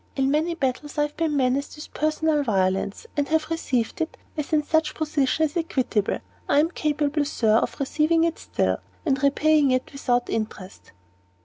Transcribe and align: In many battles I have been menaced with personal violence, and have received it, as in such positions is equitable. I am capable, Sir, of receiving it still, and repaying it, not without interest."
In 0.15 0.31
many 0.31 0.55
battles 0.55 0.97
I 0.97 1.03
have 1.03 1.15
been 1.15 1.37
menaced 1.37 1.75
with 1.75 1.93
personal 1.93 2.41
violence, 2.43 3.05
and 3.15 3.27
have 3.27 3.51
received 3.51 4.01
it, 4.01 4.17
as 4.35 4.51
in 4.51 4.63
such 4.63 4.95
positions 4.95 5.51
is 5.51 5.57
equitable. 5.57 6.17
I 6.49 6.59
am 6.59 6.71
capable, 6.71 7.23
Sir, 7.23 7.57
of 7.57 7.79
receiving 7.79 8.23
it 8.23 8.39
still, 8.39 8.77
and 9.05 9.21
repaying 9.21 9.69
it, 9.69 9.83
not 9.91 9.91
without 9.93 10.27
interest." 10.31 10.91